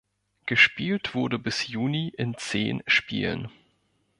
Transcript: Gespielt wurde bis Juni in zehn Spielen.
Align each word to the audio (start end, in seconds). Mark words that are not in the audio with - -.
Gespielt 0.47 1.13
wurde 1.13 1.37
bis 1.37 1.67
Juni 1.67 2.11
in 2.17 2.33
zehn 2.35 2.81
Spielen. 2.87 3.51